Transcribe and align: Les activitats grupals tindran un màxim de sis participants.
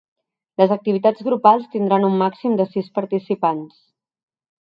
Les 0.61 0.71
activitats 0.75 1.25
grupals 1.27 1.67
tindran 1.75 2.07
un 2.07 2.15
màxim 2.21 2.55
de 2.63 2.67
sis 2.71 2.89
participants. 2.99 3.77